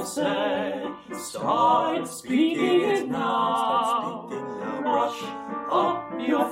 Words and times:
français. 0.00 0.94
Start 1.12 2.08
speaking 2.08 2.80
it 2.80 3.08
now. 3.08 4.28
Up 5.70 6.12
your 6.18 6.46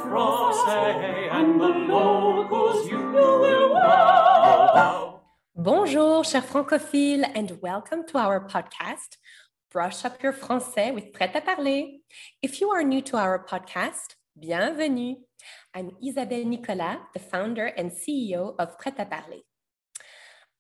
and 1.33 1.61
the 1.61 1.69
locals 1.69 2.89
you 2.89 2.99
will 2.99 3.73
wow. 3.73 5.21
Bonjour, 5.57 6.25
chers 6.25 6.45
francophiles, 6.45 7.25
and 7.35 7.59
welcome 7.63 8.07
to 8.09 8.19
our 8.19 8.47
podcast, 8.47 9.17
Brush 9.73 10.05
Up 10.05 10.23
Your 10.23 10.33
Français 10.33 10.93
with 10.95 11.13
Prêt 11.13 11.33
à 11.35 11.45
Parler. 11.45 12.01
If 12.43 12.61
you 12.61 12.71
are 12.71 12.85
new 12.85 13.03
to 13.03 13.17
our 13.17 13.45
podcast, 13.45 14.17
bienvenue. 14.39 15.17
I'm 15.75 15.91
Isabelle 16.03 16.45
Nicolas, 16.45 16.99
the 17.15 17.21
founder 17.21 17.67
and 17.67 17.91
CEO 17.91 18.55
of 18.59 18.77
Prêt 18.79 18.97
à 18.99 19.09
Parler. 19.09 19.48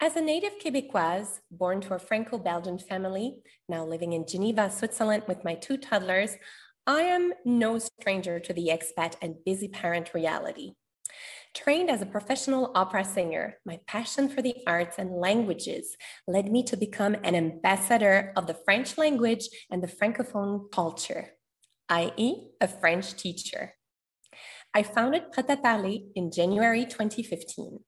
As 0.00 0.14
a 0.14 0.20
native 0.20 0.60
Quebecoise, 0.60 1.40
born 1.50 1.80
to 1.80 1.94
a 1.94 1.98
Franco 1.98 2.38
Belgian 2.38 2.78
family, 2.78 3.38
now 3.68 3.84
living 3.84 4.12
in 4.12 4.28
Geneva, 4.28 4.70
Switzerland 4.70 5.24
with 5.26 5.42
my 5.42 5.56
two 5.56 5.76
toddlers, 5.76 6.36
I 6.86 7.02
am 7.02 7.32
no 7.44 7.80
stranger 7.80 8.38
to 8.38 8.52
the 8.52 8.68
expat 8.68 9.16
and 9.20 9.44
busy 9.44 9.66
parent 9.66 10.14
reality. 10.14 10.74
Trained 11.52 11.90
as 11.90 12.00
a 12.00 12.06
professional 12.06 12.70
opera 12.76 13.04
singer, 13.04 13.56
my 13.66 13.80
passion 13.88 14.28
for 14.28 14.40
the 14.40 14.54
arts 14.68 14.98
and 14.98 15.10
languages 15.10 15.96
led 16.28 16.48
me 16.52 16.62
to 16.62 16.76
become 16.76 17.16
an 17.24 17.34
ambassador 17.34 18.32
of 18.36 18.46
the 18.46 18.54
French 18.54 18.98
language 18.98 19.48
and 19.68 19.82
the 19.82 19.88
Francophone 19.88 20.70
culture, 20.70 21.30
i.e., 21.88 22.50
a 22.60 22.68
French 22.68 23.16
teacher. 23.16 23.74
I 24.72 24.84
founded 24.84 25.32
Prêt 25.32 25.48
à 25.48 25.60
Parler 25.60 25.98
in 26.14 26.30
January 26.30 26.84
2015. 26.84 27.80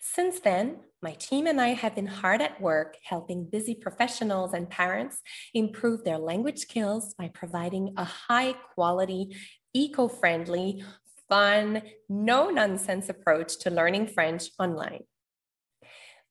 Since 0.00 0.40
then, 0.40 0.76
my 1.00 1.12
team 1.12 1.46
and 1.46 1.60
I 1.60 1.68
have 1.68 1.94
been 1.94 2.06
hard 2.06 2.42
at 2.42 2.60
work 2.60 2.96
helping 3.04 3.44
busy 3.44 3.74
professionals 3.74 4.52
and 4.52 4.68
parents 4.68 5.22
improve 5.54 6.02
their 6.02 6.18
language 6.18 6.58
skills 6.58 7.14
by 7.14 7.30
providing 7.32 7.94
a 7.96 8.04
high 8.04 8.54
quality, 8.74 9.36
eco 9.72 10.08
friendly, 10.08 10.82
fun, 11.28 11.82
no 12.08 12.50
nonsense 12.50 13.08
approach 13.08 13.58
to 13.60 13.70
learning 13.70 14.08
French 14.08 14.50
online. 14.58 15.04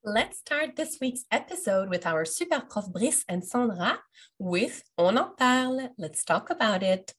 Let's 0.04 0.38
start 0.38 0.76
this 0.76 0.98
week's 1.00 1.24
episode 1.32 1.88
with 1.88 2.06
our 2.06 2.24
super 2.24 2.60
prof 2.60 2.92
Brice 2.92 3.24
and 3.28 3.44
Sandra 3.44 3.98
with 4.38 4.84
On 4.96 5.18
en 5.18 5.34
parle. 5.36 5.88
Let's 5.98 6.22
talk 6.22 6.50
about 6.50 6.84
it. 6.84 7.12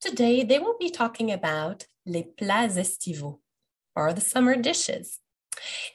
Today, 0.00 0.44
they 0.44 0.58
will 0.58 0.76
be 0.78 0.90
talking 0.90 1.30
about 1.30 1.86
les 2.06 2.24
plats 2.24 2.76
estivaux, 2.76 3.40
or 3.96 4.12
the 4.12 4.20
summer 4.20 4.56
dishes. 4.56 5.20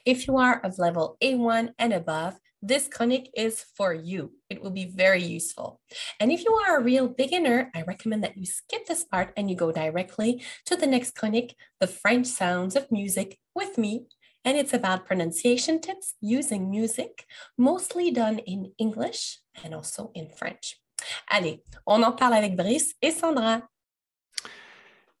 If 0.04 0.26
you 0.26 0.36
are 0.36 0.60
of 0.60 0.78
level 0.78 1.16
A1 1.22 1.74
and 1.78 1.92
above, 1.92 2.38
this 2.62 2.88
chronique 2.88 3.30
is 3.34 3.64
for 3.74 3.94
you. 3.94 4.32
It 4.50 4.62
will 4.62 4.70
be 4.70 4.84
very 4.84 5.22
useful. 5.22 5.80
And 6.18 6.30
if 6.30 6.44
you 6.44 6.52
are 6.54 6.78
a 6.78 6.82
real 6.82 7.08
beginner, 7.08 7.70
I 7.74 7.82
recommend 7.82 8.22
that 8.24 8.36
you 8.36 8.44
skip 8.44 8.86
this 8.86 9.04
part 9.04 9.32
and 9.36 9.48
you 9.48 9.56
go 9.56 9.72
directly 9.72 10.42
to 10.66 10.76
the 10.76 10.86
next 10.86 11.14
chronique, 11.14 11.54
The 11.80 11.86
French 11.86 12.26
Sounds 12.26 12.76
of 12.76 12.90
Music, 12.90 13.38
with 13.54 13.78
me, 13.78 14.06
and 14.44 14.56
it's 14.56 14.74
about 14.74 15.06
pronunciation 15.06 15.80
tips 15.80 16.14
using 16.20 16.70
music, 16.70 17.24
mostly 17.56 18.10
done 18.10 18.38
in 18.40 18.72
English 18.78 19.38
and 19.62 19.74
also 19.74 20.10
in 20.14 20.28
French. 20.30 20.79
Allez, 21.28 21.62
on 21.86 22.02
en 22.02 22.12
parle 22.12 22.34
avec 22.34 22.56
Brice 22.56 22.94
et 23.02 23.10
Sandra. 23.10 23.62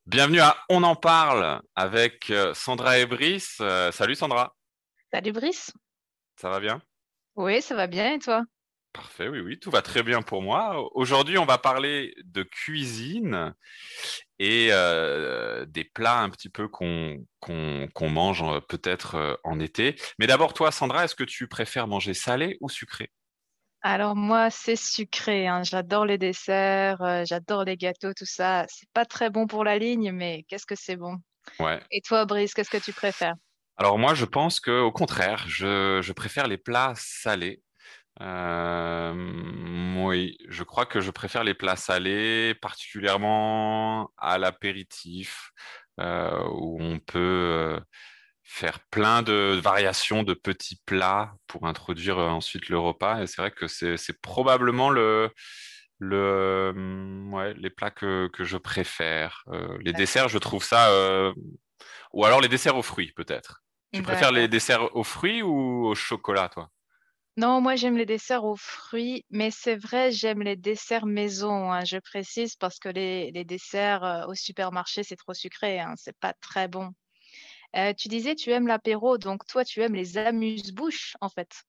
Bienvenue 0.06 0.40
à 0.40 0.56
On 0.68 0.82
en 0.82 0.96
parle 0.96 1.62
avec 1.76 2.30
euh, 2.30 2.52
Sandra 2.52 2.98
et 2.98 3.06
Brice. 3.06 3.58
Euh, 3.60 3.92
salut 3.92 4.16
Sandra. 4.16 4.56
Salut 5.12 5.32
Brice. 5.32 5.72
Ça 6.36 6.50
va 6.50 6.58
bien? 6.58 6.82
Oui, 7.36 7.62
ça 7.62 7.76
va 7.76 7.86
bien 7.86 8.14
et 8.14 8.18
toi? 8.18 8.44
Parfait, 8.92 9.28
oui, 9.28 9.38
oui, 9.38 9.60
tout 9.60 9.70
va 9.70 9.82
très 9.82 10.02
bien 10.02 10.20
pour 10.20 10.42
moi. 10.42 10.84
Aujourd'hui, 10.96 11.38
on 11.38 11.44
va 11.44 11.58
parler 11.58 12.12
de 12.24 12.42
cuisine 12.42 13.54
et 14.40 14.70
euh, 14.72 15.64
des 15.66 15.84
plats 15.84 16.18
un 16.18 16.30
petit 16.30 16.48
peu 16.48 16.66
qu'on 16.66 17.24
mange 18.00 18.44
peut-être 18.66 19.38
en 19.44 19.60
été. 19.60 19.94
Mais 20.18 20.26
d'abord, 20.26 20.54
toi, 20.54 20.72
Sandra, 20.72 21.04
est-ce 21.04 21.14
que 21.14 21.22
tu 21.22 21.46
préfères 21.46 21.86
manger 21.86 22.14
salé 22.14 22.58
ou 22.60 22.68
sucré? 22.68 23.12
Alors 23.82 24.14
moi, 24.14 24.50
c'est 24.50 24.76
sucré. 24.76 25.46
Hein. 25.46 25.62
J'adore 25.62 26.04
les 26.04 26.18
desserts, 26.18 27.24
j'adore 27.24 27.64
les 27.64 27.76
gâteaux, 27.76 28.12
tout 28.12 28.26
ça. 28.26 28.66
C'est 28.68 28.90
pas 28.92 29.04
très 29.04 29.30
bon 29.30 29.46
pour 29.46 29.64
la 29.64 29.78
ligne, 29.78 30.12
mais 30.12 30.44
qu'est-ce 30.48 30.66
que 30.66 30.74
c'est 30.74 30.96
bon? 30.96 31.16
Ouais. 31.58 31.80
Et 31.90 32.00
toi, 32.02 32.26
Brice, 32.26 32.54
qu'est-ce 32.54 32.70
que 32.70 32.76
tu 32.76 32.92
préfères? 32.92 33.34
Alors 33.76 33.98
moi, 33.98 34.14
je 34.14 34.26
pense 34.26 34.60
qu'au 34.60 34.92
contraire, 34.92 35.44
je, 35.48 36.00
je 36.02 36.12
préfère 36.12 36.46
les 36.46 36.58
plats 36.58 36.92
salés. 36.96 37.62
Euh, 38.20 39.14
oui, 39.96 40.36
je 40.48 40.62
crois 40.64 40.84
que 40.84 41.00
je 41.00 41.10
préfère 41.10 41.44
les 41.44 41.54
plats 41.54 41.76
salés, 41.76 42.54
particulièrement 42.60 44.10
à 44.18 44.36
l'apéritif, 44.36 45.52
euh, 45.98 46.44
où 46.52 46.76
on 46.82 46.98
peut 46.98 47.18
euh, 47.18 47.80
faire 48.52 48.80
plein 48.90 49.22
de 49.22 49.58
variations 49.62 50.22
de 50.22 50.34
petits 50.34 50.80
plats 50.84 51.34
pour 51.46 51.66
introduire 51.66 52.18
ensuite 52.18 52.68
le 52.68 52.78
repas. 52.78 53.22
Et 53.22 53.26
c'est 53.26 53.40
vrai 53.40 53.50
que 53.50 53.66
c'est 53.68 54.20
probablement 54.20 54.90
le, 54.90 55.30
le, 55.98 56.72
ouais, 57.30 57.54
les 57.54 57.70
plats 57.70 57.90
que, 57.90 58.28
que 58.32 58.44
je 58.44 58.56
préfère. 58.56 59.44
les 59.80 59.92
desserts, 59.92 60.28
je 60.28 60.38
trouve 60.38 60.64
ça... 60.64 60.92
ou 62.12 62.24
alors 62.24 62.40
les 62.40 62.48
desserts 62.48 62.76
aux 62.76 62.82
fruits, 62.82 63.12
peut-être. 63.12 63.62
Tu 63.92 64.02
préfères 64.02 64.32
les 64.32 64.48
desserts 64.48 64.94
aux 64.96 65.04
fruits 65.04 65.42
ou 65.42 65.86
au 65.86 65.94
chocolat, 65.94 66.48
toi? 66.48 66.70
Non, 67.36 67.60
moi 67.60 67.76
j'aime 67.76 67.96
les 67.96 68.06
desserts 68.06 68.44
aux 68.44 68.56
fruits, 68.56 69.24
mais 69.30 69.50
c'est 69.50 69.76
vrai, 69.76 70.10
j'aime 70.10 70.42
les 70.42 70.56
desserts 70.56 71.06
maison, 71.06 71.72
hein, 71.72 71.84
je 71.84 71.96
précise, 71.96 72.56
parce 72.56 72.78
que 72.78 72.88
les, 72.88 73.32
desserts 73.44 74.04
euh, 74.04 74.26
au 74.26 74.34
supermarché, 74.34 75.04
c'est 75.04 75.16
trop 75.16 75.32
sucré, 75.32 75.80
hein, 75.80 75.94
c'est 75.96 76.16
pas 76.18 76.34
très 76.34 76.68
bon. 76.68 76.90
Euh, 77.76 77.92
tu 77.94 78.08
disais, 78.08 78.34
tu 78.34 78.50
aimes 78.50 78.66
l'apéro, 78.66 79.18
donc 79.18 79.46
toi, 79.46 79.64
tu 79.64 79.80
aimes 79.82 79.94
les 79.94 80.18
amuse-bouches, 80.18 81.16
en 81.20 81.28
fait. 81.28 81.62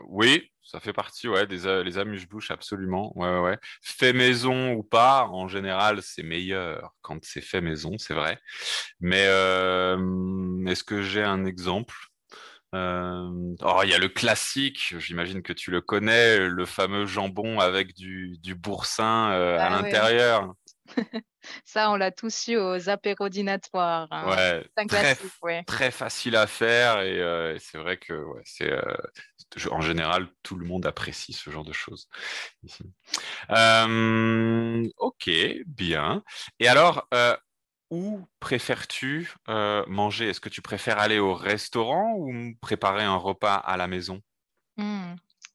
Oui, 0.00 0.50
ça 0.62 0.80
fait 0.80 0.92
partie, 0.92 1.28
ouais, 1.28 1.46
des 1.46 1.66
euh, 1.66 1.82
les 1.82 1.98
amuse-bouches, 1.98 2.50
absolument. 2.50 3.16
Ouais, 3.16 3.38
ouais. 3.38 3.58
Fait 3.82 4.12
maison 4.12 4.72
ou 4.72 4.82
pas, 4.82 5.26
en 5.28 5.48
général, 5.48 6.02
c'est 6.02 6.22
meilleur 6.22 6.92
quand 7.02 7.24
c'est 7.24 7.40
fait 7.40 7.60
maison, 7.60 7.96
c'est 7.98 8.14
vrai. 8.14 8.38
Mais 9.00 9.22
est-ce 10.70 10.84
que 10.84 11.02
j'ai 11.02 11.22
un 11.22 11.44
exemple? 11.44 11.94
Euh, 12.74 13.54
oh, 13.60 13.80
il 13.84 13.90
y 13.90 13.94
a 13.94 13.98
le 13.98 14.08
classique, 14.08 14.94
j'imagine 14.98 15.42
que 15.42 15.52
tu 15.52 15.70
le 15.70 15.82
connais, 15.82 16.48
le 16.48 16.64
fameux 16.64 17.04
jambon 17.04 17.60
avec 17.60 17.94
du, 17.94 18.38
du 18.38 18.54
boursin 18.54 19.30
euh, 19.32 19.58
à 19.58 19.66
ah 19.66 19.70
l'intérieur. 19.70 20.54
Ça, 21.64 21.90
on 21.90 21.96
l'a 21.96 22.10
tous 22.10 22.48
eu 22.48 22.56
aux 22.56 22.88
apérodinatoires. 22.88 24.08
Hein. 24.10 24.28
Ouais, 24.28 24.86
très, 24.86 25.18
ouais, 25.42 25.64
très, 25.64 25.90
facile 25.90 26.36
à 26.36 26.46
faire 26.46 27.00
et, 27.00 27.20
euh, 27.20 27.58
c'est 27.58 27.78
vrai 27.78 27.96
que 27.96 28.12
ouais, 28.12 28.42
c'est 28.44 28.70
en 29.70 29.80
général 29.80 30.28
tout 30.42 30.56
le 30.56 30.64
monde 30.64 30.86
apprécie 30.86 31.32
ce 31.32 31.50
genre 31.50 31.64
de 31.64 31.72
choses. 31.72 32.08
Ici. 32.62 32.84
ok, 34.98 35.30
bien. 35.66 36.22
Et 36.60 36.68
alors, 36.68 37.08
où 37.92 38.24
préfères-tu 38.40 39.30
euh, 39.50 39.84
manger? 39.86 40.30
Est-ce 40.30 40.40
que 40.40 40.48
tu 40.48 40.62
préfères 40.62 40.98
aller 40.98 41.18
au 41.18 41.34
restaurant 41.34 42.14
ou 42.16 42.54
préparer 42.62 43.04
un 43.04 43.16
repas 43.16 43.54
à 43.54 43.76
la 43.76 43.86
maison? 43.86 44.22
Mmh, 44.78 45.12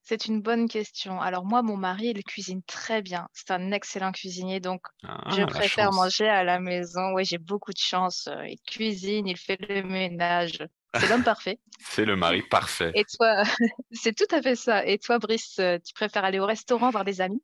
C'est 0.10 0.28
une 0.28 0.42
bonne 0.42 0.70
question. 0.70 1.20
Alors 1.20 1.44
moi, 1.44 1.62
mon 1.62 1.76
mari, 1.76 2.14
il 2.16 2.24
cuisine 2.24 2.64
très 2.64 3.02
bien. 3.02 3.28
C'est 3.34 3.52
un 3.52 3.72
excellent 3.72 4.14
cuisinier, 4.14 4.62
donc 4.62 4.82
ah, 5.04 5.22
je 5.36 5.44
préfère 5.44 5.92
manger 5.92 6.30
à 6.30 6.46
la 6.46 6.62
maison. 6.62 7.12
Oui, 7.14 7.26
j'ai 7.26 7.38
beaucoup 7.38 7.74
de 7.74 7.78
chance. 7.78 8.30
Il 8.46 8.58
cuisine, 8.66 9.28
il 9.28 9.36
fait 9.36 9.60
le 9.68 9.84
ménage. 9.84 10.66
C'est 10.98 11.10
l'homme 11.10 11.26
parfait. 11.26 11.60
C'est 11.82 12.06
le 12.06 12.16
mari 12.16 12.42
parfait. 12.42 12.94
Et 12.96 13.04
toi, 13.04 13.44
c'est 13.92 14.16
tout 14.16 14.34
à 14.34 14.42
fait 14.42 14.56
ça. 14.56 14.86
Et 14.86 14.98
toi, 14.98 15.20
Brice, 15.20 15.56
tu 15.56 15.94
préfères 15.94 16.24
aller 16.24 16.40
au 16.40 16.46
restaurant 16.46 16.90
voir 16.90 17.04
des 17.04 17.20
amis? 17.20 17.44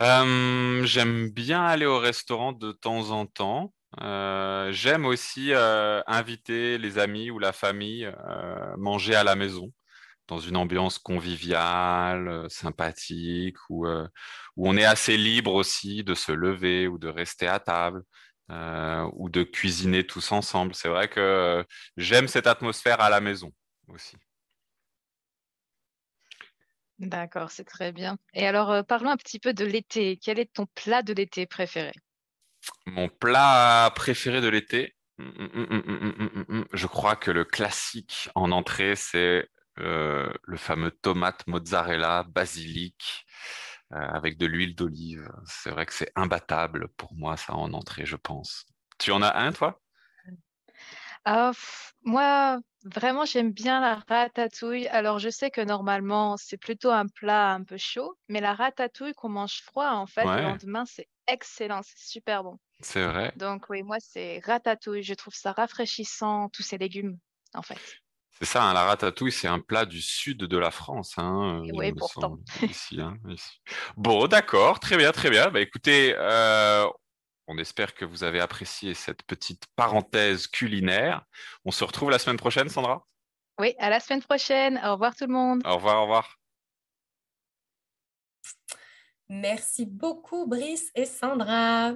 J'aime 0.00 1.30
bien 1.30 1.64
aller 1.64 1.86
au 1.86 2.00
restaurant 2.00 2.52
de 2.52 2.72
temps 2.72 3.10
en 3.10 3.26
temps. 3.26 3.72
Euh, 4.00 4.72
J'aime 4.72 5.04
aussi 5.04 5.52
euh, 5.52 6.02
inviter 6.08 6.76
les 6.78 6.98
amis 6.98 7.30
ou 7.30 7.38
la 7.38 7.52
famille 7.52 8.04
euh, 8.06 8.76
manger 8.78 9.14
à 9.14 9.22
la 9.22 9.36
maison 9.36 9.72
dans 10.28 10.38
une 10.38 10.56
ambiance 10.56 10.98
conviviale, 10.98 12.28
euh, 12.28 12.48
sympathique, 12.48 13.56
où, 13.68 13.86
euh, 13.86 14.06
où 14.56 14.68
on 14.68 14.76
est 14.76 14.84
assez 14.84 15.16
libre 15.16 15.54
aussi 15.54 16.04
de 16.04 16.14
se 16.14 16.32
lever 16.32 16.88
ou 16.88 16.98
de 16.98 17.08
rester 17.08 17.48
à 17.48 17.58
table. 17.60 18.02
euh, 18.50 19.08
ou 19.14 19.28
de 19.30 19.42
cuisiner 19.44 20.06
tous 20.06 20.32
ensemble. 20.32 20.74
C'est 20.74 20.88
vrai 20.88 21.08
que 21.08 21.20
euh, 21.20 21.64
j'aime 21.96 22.28
cette 22.28 22.46
atmosphère 22.46 23.00
à 23.00 23.10
la 23.10 23.20
maison 23.20 23.52
aussi. 23.88 24.16
D'accord, 27.00 27.50
c'est 27.50 27.64
très 27.66 27.92
bien. 27.92 28.16
Et 28.32 28.46
alors, 28.46 28.70
euh, 28.70 28.82
parlons 28.82 29.10
un 29.10 29.16
petit 29.18 29.38
peu 29.38 29.52
de 29.52 29.64
l'été. 29.66 30.16
Quel 30.16 30.38
est 30.38 30.50
ton 30.54 30.64
plat 30.74 31.02
de 31.02 31.12
l'été 31.12 31.44
préféré? 31.46 31.92
Mon 32.86 33.08
plat 33.08 33.92
préféré 33.94 34.40
de 34.40 34.48
l'été, 34.48 34.94
hum, 35.18 35.32
hum, 35.38 35.50
hum, 35.54 35.82
hum, 35.86 36.14
hum, 36.18 36.30
hum, 36.36 36.44
hum, 36.48 36.64
je 36.72 36.86
crois 36.86 37.16
que 37.16 37.30
le 37.30 37.44
classique 37.44 38.28
en 38.34 38.52
entrée, 38.52 38.94
c'est 38.96 39.48
euh, 39.78 40.32
le 40.44 40.56
fameux 40.56 40.90
tomate 40.90 41.46
mozzarella 41.46 42.24
basilic 42.24 43.26
euh, 43.92 43.96
avec 43.98 44.38
de 44.38 44.46
l'huile 44.46 44.74
d'olive. 44.74 45.30
C'est 45.46 45.70
vrai 45.70 45.86
que 45.86 45.92
c'est 45.94 46.12
imbattable 46.16 46.88
pour 46.96 47.14
moi, 47.14 47.36
ça 47.36 47.54
en 47.54 47.72
entrée, 47.74 48.06
je 48.06 48.16
pense. 48.16 48.66
Tu 48.98 49.12
en 49.12 49.22
as 49.22 49.36
un, 49.38 49.52
toi? 49.52 49.80
Ah, 51.24 51.52
moi, 52.04 52.60
vraiment, 52.84 53.24
j'aime 53.24 53.52
bien 53.52 53.80
la 53.80 53.96
ratatouille. 54.08 54.88
Alors, 54.88 55.18
je 55.18 55.28
sais 55.30 55.50
que 55.50 55.60
normalement, 55.60 56.36
c'est 56.36 56.56
plutôt 56.58 56.90
un 56.90 57.06
plat 57.06 57.52
un 57.52 57.64
peu 57.64 57.76
chaud, 57.76 58.16
mais 58.28 58.40
la 58.40 58.54
ratatouille 58.54 59.14
qu'on 59.14 59.28
mange 59.28 59.62
froid, 59.62 59.90
en 59.90 60.06
fait, 60.06 60.34
le 60.34 60.42
lendemain, 60.42 60.84
c'est 60.84 61.08
excellent, 61.26 61.82
c'est 61.82 61.98
super 61.98 62.42
bon. 62.44 62.58
c'est 62.80 63.04
vrai. 63.06 63.32
Donc, 63.36 63.70
oui, 63.70 63.82
moi, 63.82 63.98
c'est 64.00 64.40
ratatouille. 64.44 65.02
Je 65.02 65.14
trouve 65.14 65.34
ça 65.34 65.52
rafraîchissant, 65.52 66.48
tous 66.50 66.62
ces 66.62 66.78
légumes, 66.78 67.18
en 67.54 67.62
fait. 67.62 68.01
C'est 68.42 68.48
ça, 68.54 68.64
hein, 68.64 68.74
la 68.74 68.82
ratatouille, 68.82 69.30
c'est 69.30 69.46
un 69.46 69.60
plat 69.60 69.84
du 69.84 70.02
sud 70.02 70.38
de 70.38 70.58
la 70.58 70.72
France, 70.72 71.14
hein, 71.16 71.62
euh, 71.64 71.70
oui, 71.74 71.92
pourtant. 71.92 72.40
ici, 72.62 73.00
hein, 73.00 73.16
ici. 73.28 73.60
Bon, 73.96 74.26
d'accord, 74.26 74.80
très 74.80 74.96
bien, 74.96 75.12
très 75.12 75.30
bien. 75.30 75.48
Bah, 75.50 75.60
écoutez, 75.60 76.12
euh, 76.18 76.84
on 77.46 77.56
espère 77.56 77.94
que 77.94 78.04
vous 78.04 78.24
avez 78.24 78.40
apprécié 78.40 78.94
cette 78.94 79.22
petite 79.22 79.66
parenthèse 79.76 80.48
culinaire. 80.48 81.22
On 81.64 81.70
se 81.70 81.84
retrouve 81.84 82.10
la 82.10 82.18
semaine 82.18 82.36
prochaine, 82.36 82.68
Sandra? 82.68 83.06
Oui, 83.60 83.76
à 83.78 83.90
la 83.90 84.00
semaine 84.00 84.22
prochaine. 84.22 84.76
Au 84.84 84.94
revoir 84.94 85.14
tout 85.14 85.26
le 85.26 85.32
monde. 85.32 85.62
Au 85.64 85.76
revoir, 85.76 85.98
au 85.98 86.02
revoir. 86.02 86.36
Merci 89.28 89.86
beaucoup, 89.86 90.48
Brice 90.48 90.90
et 90.96 91.04
Sandra. 91.04 91.92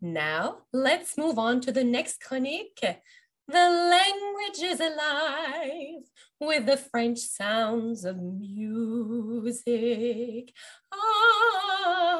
Now, 0.00 0.62
let's 0.72 1.18
move 1.18 1.38
on 1.38 1.60
to 1.60 1.72
the 1.72 1.84
next 1.84 2.22
chronique. 2.22 2.86
The 3.46 3.68
language 3.68 4.62
is 4.62 4.80
alive 4.80 6.04
with 6.40 6.64
the 6.66 6.78
French 6.78 7.18
sounds 7.18 8.04
of 8.04 8.16
music. 8.18 9.72
Ah. 10.92 12.14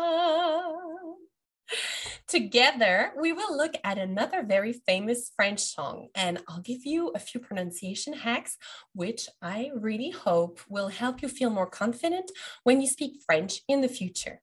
Together, 2.28 3.12
we 3.20 3.32
will 3.32 3.56
look 3.56 3.74
at 3.84 3.96
another 3.96 4.42
very 4.42 4.72
famous 4.72 5.30
French 5.36 5.60
song, 5.60 6.08
and 6.14 6.42
I'll 6.48 6.60
give 6.60 6.84
you 6.84 7.12
a 7.14 7.18
few 7.18 7.40
pronunciation 7.40 8.12
hacks, 8.12 8.58
which 8.92 9.28
I 9.40 9.70
really 9.74 10.10
hope 10.10 10.60
will 10.68 10.88
help 10.88 11.22
you 11.22 11.28
feel 11.28 11.50
more 11.50 11.68
confident 11.68 12.30
when 12.64 12.80
you 12.80 12.88
speak 12.88 13.22
French 13.24 13.60
in 13.68 13.82
the 13.82 13.88
future. 13.88 14.40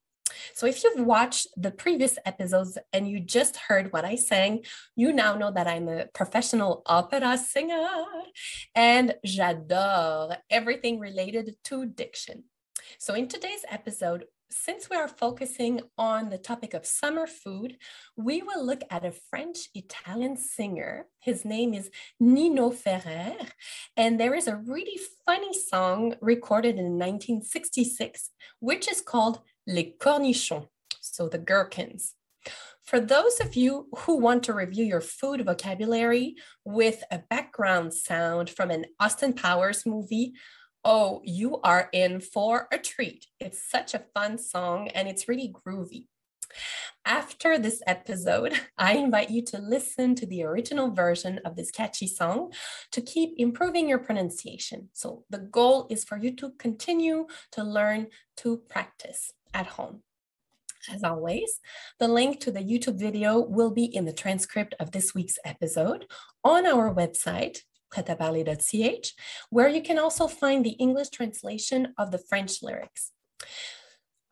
So, 0.54 0.66
if 0.66 0.84
you've 0.84 1.06
watched 1.06 1.48
the 1.58 1.72
previous 1.72 2.18
episodes 2.26 2.78
and 2.94 3.10
you 3.10 3.20
just 3.20 3.58
heard 3.58 3.92
what 3.94 4.06
I 4.06 4.16
sang, 4.16 4.64
you 4.96 5.12
now 5.12 5.36
know 5.36 5.52
that 5.52 5.68
I'm 5.68 5.88
a 5.88 6.08
professional 6.08 6.82
opera 6.86 7.38
singer 7.38 7.88
and 8.76 9.16
j'adore 9.26 10.38
everything 10.50 11.00
related 11.00 11.56
to 11.66 11.86
diction. 11.86 12.44
So, 12.98 13.14
in 13.14 13.28
today's 13.28 13.66
episode, 13.70 14.26
since 14.52 14.90
we 14.90 14.98
are 14.98 15.08
focusing 15.08 15.82
on 15.98 16.30
the 16.30 16.38
topic 16.38 16.74
of 16.74 16.86
summer 16.86 17.26
food, 17.26 17.78
we 18.18 18.42
will 18.42 18.66
look 18.66 18.82
at 18.90 19.06
a 19.06 19.14
French 19.30 19.70
Italian 19.74 20.36
singer. 20.36 21.08
His 21.20 21.46
name 21.46 21.74
is 21.74 21.90
Nino 22.20 22.70
Ferrer, 22.70 23.38
and 23.96 24.20
there 24.20 24.36
is 24.36 24.48
a 24.48 24.58
really 24.58 25.00
funny 25.26 25.54
song 25.54 26.16
recorded 26.22 26.76
in 26.76 26.98
1966, 27.00 28.32
which 28.60 28.90
is 28.92 29.02
called 29.02 29.40
Les 29.68 29.96
Cornichons, 30.00 30.68
so 31.00 31.28
the 31.28 31.38
gherkins. 31.38 32.16
For 32.84 33.00
those 33.00 33.40
of 33.40 33.56
you 33.56 33.88
who 34.00 34.18
want 34.18 34.44
to 34.44 34.54
review 34.54 34.84
your 34.84 35.02
food 35.02 35.46
vocabulary 35.46 36.36
with 36.66 37.04
a 37.12 37.20
background 37.20 37.94
sound 37.94 38.50
from 38.50 38.72
an 38.72 38.86
Austin 39.00 39.34
Powers 39.34 39.86
movie, 39.86 40.34
oh, 40.84 41.22
you 41.24 41.62
are 41.62 41.90
in 41.94 42.20
for 42.20 42.68
a 42.72 42.78
treat. 42.78 43.28
It's 43.40 43.64
such 43.64 43.94
a 43.94 44.04
fun 44.14 44.38
song 44.38 44.88
and 44.90 45.08
it's 45.08 45.30
really 45.30 45.54
groovy. 45.54 46.08
After 47.06 47.58
this 47.58 47.82
episode, 47.88 48.60
I 48.78 48.94
invite 48.94 49.30
you 49.30 49.44
to 49.46 49.60
listen 49.60 50.16
to 50.16 50.26
the 50.26 50.44
original 50.44 50.92
version 50.92 51.40
of 51.46 51.56
this 51.56 51.72
catchy 51.72 52.08
song 52.08 52.52
to 52.92 53.02
keep 53.02 53.36
improving 53.38 53.88
your 53.88 54.00
pronunciation. 54.00 54.90
So, 54.92 55.24
the 55.30 55.40
goal 55.40 55.88
is 55.90 56.04
for 56.04 56.18
you 56.18 56.36
to 56.38 56.52
continue 56.60 57.28
to 57.54 57.64
learn 57.64 58.08
to 58.38 58.58
practice 58.68 59.32
at 59.54 59.68
home. 59.68 60.04
As 60.92 61.04
always, 61.04 61.60
the 62.00 62.08
link 62.08 62.40
to 62.42 62.52
the 62.52 62.62
YouTube 62.62 63.00
video 63.00 63.40
will 63.40 63.72
be 63.72 63.86
in 63.86 64.06
the 64.06 64.14
transcript 64.14 64.74
of 64.80 64.92
this 64.92 65.14
week's 65.14 65.38
episode 65.46 66.06
on 66.44 66.66
our 66.66 66.94
website, 66.94 67.60
pretaparler.ch, 67.94 69.14
where 69.50 69.70
you 69.70 69.82
can 69.82 70.00
also 70.00 70.28
find 70.28 70.66
the 70.66 70.72
English 70.72 71.10
translation 71.10 71.94
of 71.98 72.12
the 72.12 72.18
French 72.18 72.64
lyrics. 72.64 73.12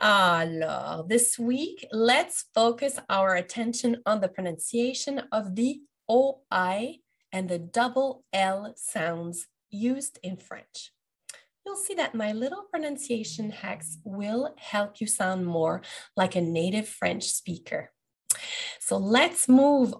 Alors, 0.01 1.04
this 1.07 1.38
week, 1.38 1.86
let's 1.92 2.45
focus 2.56 3.00
our 3.10 3.36
attention 3.36 3.98
on 4.06 4.21
the 4.21 4.30
pronunciation 4.30 5.21
of 5.31 5.56
the 5.56 5.81
OI 6.10 7.00
and 7.31 7.50
the 7.50 7.60
double 7.60 8.24
L 8.33 8.74
sounds 8.75 9.48
used 9.69 10.18
in 10.24 10.38
French. 10.38 10.92
You'll 11.69 11.77
see 11.77 11.94
that 11.94 12.16
my 12.16 12.31
little 12.31 12.63
pronunciation 12.63 13.51
hacks 13.51 14.00
will 14.04 14.56
help 14.57 15.00
you 15.00 15.06
sound 15.06 15.45
more 15.45 15.83
like 16.18 16.36
a 16.36 16.42
native 16.42 16.88
French 16.88 17.25
speaker. 17.25 17.92
So 18.80 18.98
let's 18.98 19.48
move 19.48 19.94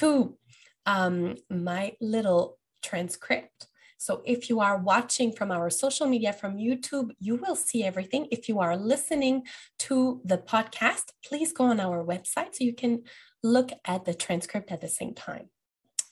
to 0.00 0.36
um, 0.84 1.36
my 1.48 1.92
little 2.00 2.58
transcript. 2.82 3.68
So 3.98 4.22
if 4.26 4.50
you 4.50 4.58
are 4.58 4.78
watching 4.78 5.30
from 5.30 5.52
our 5.52 5.70
social 5.70 6.08
media 6.08 6.32
from 6.32 6.56
YouTube, 6.56 7.10
you 7.20 7.36
will 7.36 7.54
see 7.54 7.84
everything. 7.84 8.26
If 8.32 8.48
you 8.48 8.58
are 8.58 8.76
listening 8.76 9.44
to 9.86 10.20
the 10.24 10.38
podcast, 10.38 11.12
please 11.24 11.52
go 11.52 11.66
on 11.66 11.78
our 11.78 12.04
website 12.04 12.56
so 12.56 12.64
you 12.64 12.74
can 12.74 13.04
look 13.44 13.70
at 13.84 14.04
the 14.06 14.14
transcript 14.14 14.72
at 14.72 14.80
the 14.80 14.88
same 14.88 15.14
time. 15.14 15.50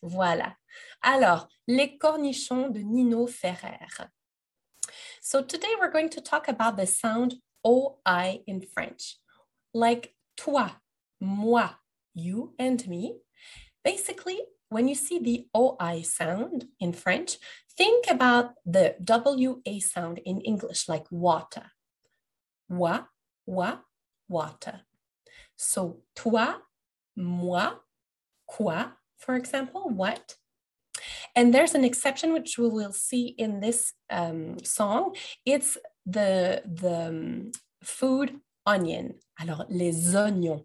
Voilà. 0.05 0.55
Alors, 1.03 1.49
Les 1.67 1.99
Cornichons 1.99 2.73
de 2.73 2.85
Nino 2.85 3.27
Ferrer. 3.27 3.89
So 5.23 5.43
today 5.43 5.69
we're 5.79 5.93
going 5.93 6.09
to 6.11 6.21
talk 6.23 6.49
about 6.49 6.79
the 6.79 6.87
sound 6.87 7.35
OI 7.65 8.41
in 8.47 8.63
French, 8.63 9.19
like 9.75 10.15
toi, 10.35 10.71
moi, 11.21 11.69
you 12.15 12.55
and 12.59 12.89
me. 12.89 13.19
Basically, 13.85 14.41
when 14.71 14.89
you 14.89 14.95
see 14.95 15.19
the 15.19 15.47
OI 15.55 16.01
sound 16.01 16.69
in 16.81 16.95
French, 16.95 17.37
think 17.77 18.07
about 18.09 18.55
the 18.65 18.97
WA 19.07 19.79
sound 19.81 20.21
in 20.25 20.41
English, 20.41 20.89
like 20.89 21.05
water. 21.11 21.73
Wa, 22.71 23.03
wa, 23.45 23.77
water. 24.27 24.81
So 25.55 25.99
toi, 26.17 26.55
moi, 27.15 27.73
quoi, 28.47 28.85
for 29.19 29.35
example, 29.35 29.91
what. 29.91 30.37
And 31.37 31.55
there's 31.55 31.75
an 31.75 31.85
exception 31.85 32.33
which 32.33 32.59
we 32.59 32.69
will 32.69 32.93
see 32.93 33.29
in 33.39 33.61
this 33.61 33.93
um, 34.11 34.59
song. 34.65 35.15
It's 35.45 35.77
the, 36.07 36.63
the 36.65 37.09
um, 37.09 37.53
food 37.83 38.41
onion. 38.67 39.15
Alors, 39.39 39.67
les 39.69 40.15
oignons. 40.15 40.65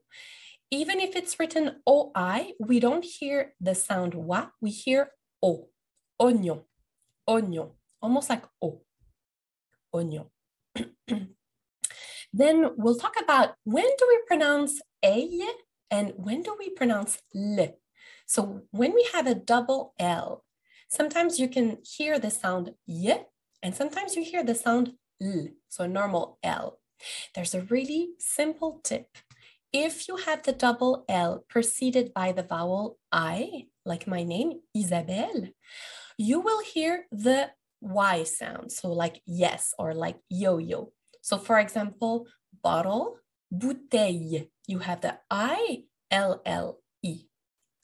Even 0.72 1.00
if 1.00 1.16
it's 1.16 1.40
written 1.40 1.82
OI, 1.88 2.54
we 2.60 2.80
don't 2.80 3.06
hear 3.06 3.54
the 3.62 3.76
sound 3.76 4.14
wa, 4.14 4.48
we 4.60 4.72
hear 4.72 5.12
O. 5.42 5.70
Oignon, 6.20 6.64
oignon, 7.30 7.72
almost 8.02 8.30
like 8.30 8.44
O. 8.62 8.82
Oignon. 9.94 10.26
then 12.34 12.72
we'll 12.78 12.98
talk 12.98 13.16
about 13.22 13.56
when 13.64 13.86
do 13.86 14.06
we 14.08 14.20
pronounce 14.28 14.82
A 15.04 15.30
and 15.92 16.14
when 16.16 16.42
do 16.42 16.56
we 16.58 16.70
pronounce 16.72 17.20
L. 17.36 17.78
So 18.26 18.64
when 18.72 18.94
we 18.94 19.08
have 19.14 19.28
a 19.28 19.36
double 19.36 19.94
L, 20.00 20.44
sometimes 20.96 21.40
you 21.40 21.48
can 21.48 21.78
hear 21.84 22.18
the 22.18 22.32
sound 22.32 22.74
Y 22.88 23.28
and 23.62 23.76
sometimes 23.76 24.16
you 24.16 24.24
hear 24.24 24.44
the 24.44 24.56
sound 24.56 24.94
L, 25.22 25.50
so 25.70 25.84
a 25.84 25.88
normal 25.88 26.40
L. 26.44 26.80
There's 27.34 27.54
a 27.54 27.62
really 27.62 28.12
simple 28.20 28.80
tip. 28.84 29.08
If 29.74 30.08
you 30.08 30.16
have 30.18 30.44
the 30.44 30.54
double 30.54 31.04
L 31.10 31.44
preceded 31.50 32.14
by 32.14 32.32
the 32.32 32.44
vowel 32.44 32.98
I, 33.12 33.68
like 33.86 34.08
my 34.08 34.24
name, 34.24 34.62
Isabelle, 34.74 35.50
you 36.18 36.40
will 36.40 36.62
hear 36.64 37.08
the 37.12 37.52
Y 37.82 38.24
sound. 38.24 38.72
So 38.72 38.92
like 38.92 39.22
yes 39.26 39.74
or 39.78 39.94
like 39.94 40.18
yo-yo. 40.30 40.94
So 41.22 41.38
for 41.38 41.60
example, 41.60 42.28
bottle, 42.64 43.18
bouteille, 43.54 44.50
you 44.68 44.80
have 44.80 45.02
the 45.02 45.20
I-L-L-E. 45.30 47.16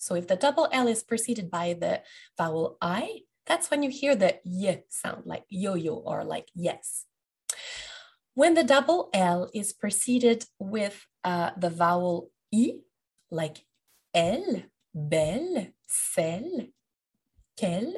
So 0.01 0.15
if 0.15 0.27
the 0.27 0.35
double 0.35 0.67
L 0.71 0.87
is 0.87 1.03
preceded 1.03 1.51
by 1.51 1.73
the 1.73 2.01
vowel 2.35 2.75
I, 2.81 3.21
that's 3.45 3.69
when 3.69 3.83
you 3.83 3.91
hear 3.91 4.15
the 4.15 4.39
y 4.43 4.81
sound, 4.89 5.27
like 5.27 5.45
yo-yo 5.47 5.93
or 5.93 6.23
like 6.23 6.49
yes. 6.55 7.05
When 8.33 8.55
the 8.55 8.63
double 8.63 9.11
L 9.13 9.51
is 9.53 9.73
preceded 9.73 10.45
with 10.57 11.05
uh, 11.23 11.51
the 11.55 11.69
vowel 11.69 12.31
I, 12.51 12.79
like 13.29 13.63
elle, 14.11 14.63
belle, 14.95 15.67
celle, 15.87 16.69
quelle, 17.55 17.93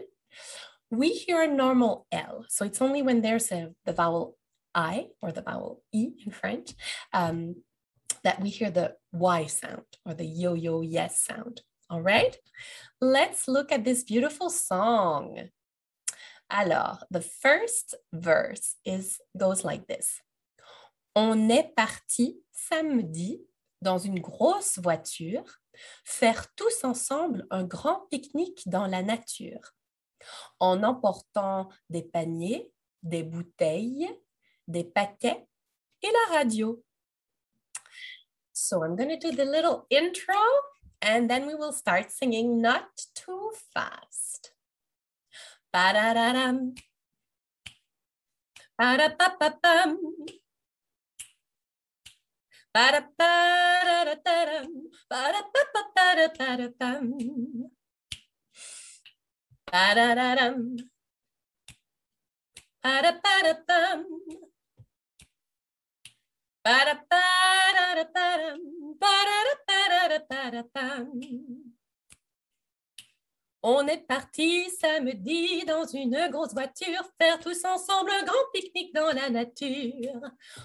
we 0.91 1.10
hear 1.12 1.41
a 1.41 1.48
normal 1.48 2.05
L. 2.12 2.45
So 2.50 2.65
it's 2.65 2.81
only 2.81 3.01
when 3.01 3.22
there's 3.22 3.50
a, 3.50 3.72
the 3.86 3.93
vowel 3.93 4.36
I 4.75 5.07
or 5.22 5.31
the 5.31 5.41
vowel 5.41 5.81
E 5.93 6.10
in 6.25 6.33
French 6.33 6.74
um, 7.13 7.63
that 8.25 8.41
we 8.41 8.50
hear 8.50 8.69
the 8.69 8.95
Y 9.13 9.45
sound 9.45 9.86
or 10.05 10.13
the 10.13 10.25
yo 10.25 10.53
yo 10.53 10.81
yes 10.81 11.22
sound. 11.22 11.62
All 11.90 12.02
right, 12.02 12.36
let's 13.02 13.48
look 13.48 13.72
at 13.72 13.84
this 13.84 14.04
beautiful 14.04 14.50
song. 14.50 15.50
Alors, 16.50 17.04
the 17.12 17.22
first 17.22 17.96
verse 18.13 18.75
is 18.86 19.20
goes 19.38 19.63
like 19.63 19.88
this. 19.88 20.22
On 21.16 21.50
est 21.50 21.75
parti 21.75 22.40
samedi 22.52 23.42
dans 23.82 23.98
une 23.98 24.20
grosse 24.20 24.80
voiture 24.80 25.44
faire 26.06 26.48
tous 26.56 26.84
ensemble 26.84 27.46
un 27.52 27.63
grand 27.63 28.08
pique-nique 28.10 28.63
dans 28.68 28.88
la 28.88 29.04
nature 29.04 29.74
en 30.60 30.84
emportant 30.84 31.70
des 31.90 32.04
paniers, 32.04 32.72
des 33.04 33.24
bouteilles, 33.24 34.10
des 34.68 34.84
paquets 34.84 35.46
et 36.02 36.12
la 36.12 36.38
radio. 36.38 36.82
So 38.54 38.84
I'm 38.84 38.96
going 38.96 39.10
to 39.10 39.18
do 39.18 39.36
the 39.36 39.46
little 39.46 39.86
intro 39.92 40.40
and 41.03 41.29
then 41.29 41.45
we 41.45 41.53
will 41.53 41.74
start 41.74 42.10
singing 42.10 42.62
not 42.62 42.88
too 43.13 43.51
fast. 43.74 44.53
Ba-da-da-dum. 45.74 46.75
Ba-da-ba-ba-bum. 48.79 49.98
Ba-da-ba-da-da-dum. 52.74 54.69
Ba-da-ba-ba-ba-da-da-dum. 55.12 57.05
Ba-da-da-dum. 59.72 60.77
Ba-da-ba-da-bum. 62.83 64.01
On 73.65 73.88
est 73.88 74.08
parti 74.08 74.70
samedi 74.70 75.65
dans 75.65 75.86
une 75.86 76.29
grosse 76.32 76.53
voiture 76.53 77.03
faire 77.20 77.39
tous 77.39 77.65
ensemble 77.65 78.12
un 78.12 78.24
grand 78.24 78.46
pique-nique 78.53 78.93
dans 78.93 79.13
la 79.13 79.29
nature 79.29 80.22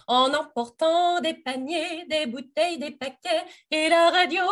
en 0.06 0.32
emportant 0.34 1.20
des 1.20 1.34
paniers, 1.34 2.04
des 2.06 2.26
bouteilles, 2.26 2.78
des 2.78 2.92
paquets 2.92 3.44
et 3.72 3.88
la 3.88 4.10
radio. 4.10 4.44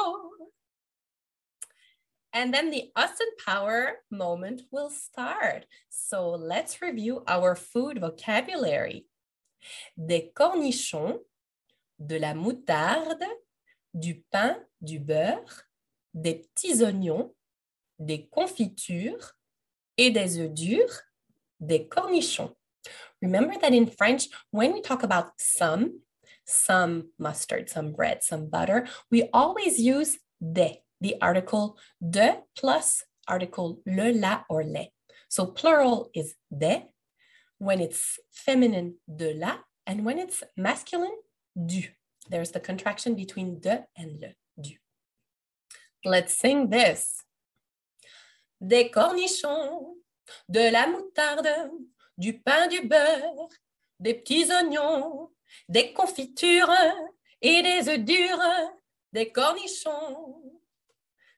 And 2.35 2.51
then 2.53 2.73
the 2.73 2.91
Austin 2.97 3.31
Power 3.45 4.03
moment 4.11 4.63
will 4.73 4.91
start. 4.91 5.65
So 5.91 6.31
let's 6.37 6.83
review 6.83 7.23
our 7.29 7.55
food 7.55 8.01
vocabulary. 8.01 9.07
Des 9.97 10.33
cornichons, 10.35 11.21
de 11.99 12.17
la 12.17 12.35
moutarde, 12.35 13.25
du 13.95 14.23
pain, 14.31 14.57
du 14.81 14.99
beurre, 14.99 15.65
des 16.15 16.35
petits 16.35 16.83
oignons, 16.83 17.35
des 17.99 18.27
confitures 18.29 19.33
et 19.97 20.11
des 20.11 20.39
œufs 20.39 20.53
durs, 20.53 21.03
des 21.61 21.89
cornichons. 21.89 22.55
Remember 23.23 23.55
that 23.59 23.73
in 23.73 23.87
French, 23.87 24.29
when 24.51 24.73
we 24.73 24.83
talk 24.83 25.03
about 25.03 25.33
some, 25.39 26.01
some 26.45 27.11
mustard, 27.19 27.69
some 27.69 27.93
bread, 27.93 28.23
some 28.23 28.49
butter, 28.49 28.87
we 29.11 29.29
always 29.33 29.79
use 29.79 30.19
des, 30.41 30.83
the 31.01 31.17
article 31.21 31.77
de 32.01 32.37
plus 32.55 33.05
article 33.27 33.81
le, 33.87 34.13
la, 34.13 34.45
or 34.49 34.63
les. 34.63 34.93
So 35.29 35.47
plural 35.47 36.11
is 36.15 36.35
des, 36.57 36.85
when 37.59 37.81
it's 37.81 38.19
feminine, 38.31 38.97
de 39.09 39.35
la, 39.35 39.59
and 39.87 40.05
when 40.05 40.19
it's 40.19 40.43
masculine, 40.57 41.17
du. 41.57 41.89
There's 42.29 42.51
the 42.51 42.61
contraction 42.61 43.15
between 43.15 43.61
de 43.61 43.87
and 43.97 44.21
le, 44.21 44.35
du. 44.61 44.77
Let's 46.05 46.39
sing 46.39 46.71
this. 46.71 47.25
Des 48.61 48.91
cornichons, 48.91 49.97
de 50.49 50.71
la 50.71 50.87
moutarde, 50.87 51.71
du 52.19 52.39
pain, 52.39 52.69
du 52.69 52.87
beurre, 52.87 53.49
des 53.99 54.15
petits 54.15 54.51
oignons, 54.51 55.31
des 55.69 55.93
confitures 55.93 56.73
et 57.41 57.63
des 57.63 57.89
œufs 57.89 58.05
durs, 58.05 58.73
des 59.13 59.31
cornichons. 59.31 60.43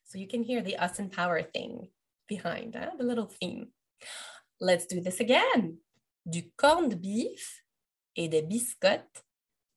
So 0.04 0.18
you 0.18 0.26
can 0.26 0.42
hear 0.42 0.62
the 0.62 0.76
us 0.76 0.98
and 0.98 1.10
power 1.10 1.42
thing 1.42 1.88
behind, 2.28 2.74
the 2.98 3.04
little 3.04 3.26
theme. 3.26 3.72
Let's 4.60 4.86
do 4.86 5.00
this 5.00 5.20
again. 5.20 5.78
Du 6.26 6.50
corned 6.56 7.00
beef 7.00 7.62
et 8.16 8.28
des 8.28 8.42
biscottes, 8.42 9.22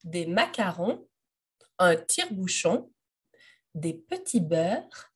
des 0.03 0.25
macarons, 0.25 1.07
un 1.79 1.95
tire-bouchon, 1.95 2.91
des 3.73 3.93
petits 3.93 4.41
beurres 4.41 5.11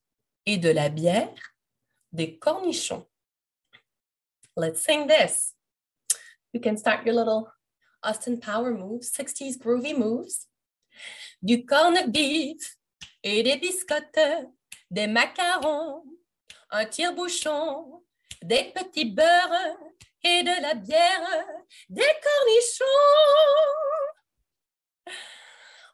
et 0.46 0.58
de 0.58 0.70
la 0.70 0.89
bière, 0.89 1.54
des 2.12 2.38
cornichons. 2.38 3.08
Let's 4.58 4.82
sing 4.82 5.08
this. 5.08 5.54
You 6.54 6.62
can 6.62 6.77
start 6.77 7.06
your 7.06 7.15
little 7.15 7.51
Austin 8.01 8.38
Power 8.38 8.72
moves, 8.72 9.12
60s 9.12 9.58
groovy 9.58 9.94
moves. 9.94 10.48
Du 11.42 11.65
corned 11.65 12.12
beef 12.12 12.77
et 13.22 13.44
des 13.44 13.58
biscottes, 13.58 14.48
des 14.89 15.08
macarons, 15.08 16.04
un 16.70 16.86
tire-bouchon, 16.86 18.04
des 18.42 18.72
petits 18.74 19.12
beurres 19.12 19.77
et 20.24 20.44
de 20.44 20.62
la 20.62 20.75
bière, 20.75 21.46
des 21.89 22.01
cornichons. 22.01 22.86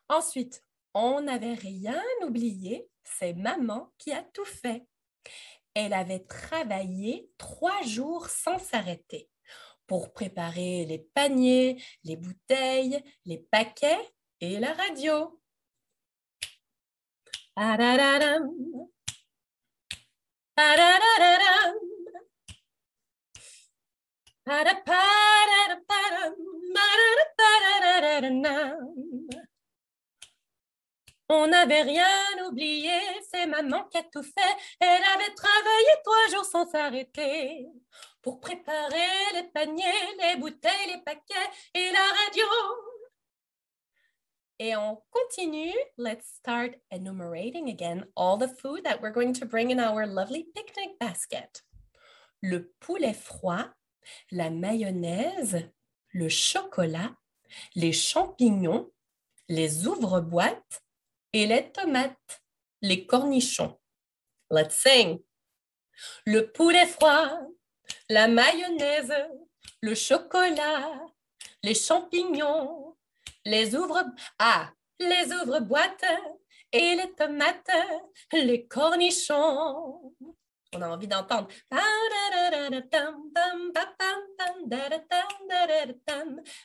Ensuite, 0.10 0.64
on 0.94 1.22
n'avait 1.22 1.54
rien 1.54 2.02
oublié, 2.24 2.90
c'est 3.04 3.34
maman 3.34 3.94
qui 3.98 4.12
a 4.12 4.24
tout 4.34 4.46
fait. 4.46 4.86
Elle 5.74 5.94
avait 5.94 6.26
travaillé 6.26 7.30
trois 7.38 7.82
jours 7.84 8.28
sans 8.28 8.60
s'arrêter 8.60 9.30
pour 9.88 10.14
préparer 10.14 10.86
les 10.86 11.00
paniers, 11.00 11.82
les 12.04 12.18
bouteilles, 12.18 13.04
les 13.26 13.38
paquets 13.38 14.12
et 14.40 14.60
la 14.60 14.74
radio. 14.74 15.42
On 31.34 31.48
n'avait 31.48 31.84
rien 31.84 32.46
oublié, 32.46 32.92
c'est 33.32 33.48
maman 33.48 33.86
qui 33.86 33.98
a 33.98 34.04
tout 34.04 34.22
fait. 34.22 34.76
Elle 34.80 35.04
avait 35.16 35.34
travaillé 35.34 35.88
trois 36.04 36.28
jours 36.30 36.46
sans 36.46 36.70
s'arrêter 36.70 37.68
pour 38.22 38.42
préparer 38.42 39.34
les 39.34 39.44
paniers, 39.54 39.86
les 40.20 40.36
bouteilles, 40.40 40.88
les 40.88 41.02
paquets 41.06 41.50
et 41.74 41.90
la 41.92 42.00
radio. 42.00 42.46
Et 44.60 44.76
on 44.76 45.02
continue. 45.10 45.74
Let's 45.98 46.28
start 46.36 46.76
enumerating 46.92 47.70
again 47.70 48.06
all 48.16 48.38
the 48.38 48.54
food 48.62 48.84
that 48.84 49.02
we're 49.02 49.14
going 49.14 49.34
to 49.34 49.46
bring 49.46 49.72
in 49.72 49.80
our 49.80 50.06
lovely 50.06 50.48
picnic 50.54 51.00
basket. 51.00 51.64
Le 52.42 52.74
poulet 52.82 53.14
froid, 53.14 53.70
la 54.32 54.50
mayonnaise, 54.50 55.64
le 56.14 56.28
chocolat, 56.28 57.16
les 57.76 57.94
champignons, 57.94 58.92
les 59.48 59.88
ouvre-boîtes 59.88 60.84
et 61.34 61.46
les 61.46 61.72
tomates, 61.72 62.42
les 62.82 63.06
cornichons. 63.06 63.80
Let's 64.50 64.76
sing. 64.76 65.22
Le 66.26 66.52
poulet 66.52 66.88
froid, 66.88 67.30
la 68.10 68.28
mayonnaise, 68.28 69.14
le 69.82 69.96
chocolat, 69.96 71.06
les 71.64 71.76
champignons, 71.76 72.96
les 73.46 73.76
ouvre... 73.76 74.04
Ah, 74.40 74.72
les 75.00 75.32
ouvre-boîtes 75.34 76.06
et 76.72 76.96
les 76.96 77.12
tomates, 77.14 77.72
les 78.32 78.68
cornichons. 78.68 80.16
On 80.74 80.82
a 80.82 80.90
envie 80.90 81.08
d'entendre. 81.08 81.50